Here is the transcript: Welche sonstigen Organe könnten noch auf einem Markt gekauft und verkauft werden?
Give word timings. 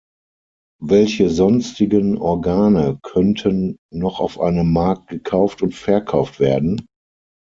Welche 0.83 1.29
sonstigen 1.29 2.17
Organe 2.17 2.97
könnten 3.03 3.77
noch 3.93 4.19
auf 4.19 4.39
einem 4.39 4.73
Markt 4.73 5.09
gekauft 5.11 5.61
und 5.61 5.75
verkauft 5.75 6.39
werden? 6.39 6.87